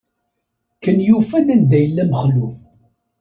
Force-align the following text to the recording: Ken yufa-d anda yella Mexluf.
Ken 0.83 0.97
yufa-d 1.07 1.47
anda 1.55 1.77
yella 1.83 2.03
Mexluf. 2.09 2.57